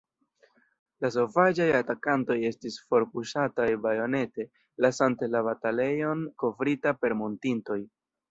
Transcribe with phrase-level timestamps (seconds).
[1.03, 4.47] La sovaĝaj atakantoj estis forpuŝataj bajonete,
[4.85, 7.79] lasante la batalejon kovrita per mortintoj.